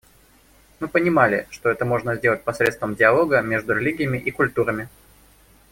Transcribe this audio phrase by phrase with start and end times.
[0.79, 4.89] Мы понимали, что это можно сделать посредством диалога между религиями и культурами.